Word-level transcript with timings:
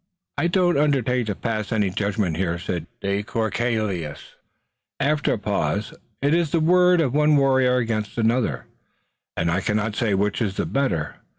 "I 0.39 0.47
don't 0.47 0.79
undertake 0.79 1.27
to 1.27 1.35
pass 1.35 1.71
any 1.71 1.91
judgment 1.91 2.35
here," 2.35 2.57
said 2.57 2.87
de 3.01 3.21
Courcelles, 3.21 4.33
after 4.99 5.33
a 5.33 5.37
pause. 5.37 5.93
"It 6.23 6.33
is 6.33 6.49
the 6.49 6.59
word 6.59 6.99
of 6.99 7.13
one 7.13 7.37
warrior 7.37 7.75
against 7.77 8.17
another, 8.17 8.65
and 9.37 9.51
I 9.51 9.61
cannot 9.61 9.95
say 9.95 10.15
which 10.15 10.41
is 10.41 10.57
the 10.57 10.65
better. 10.65 11.17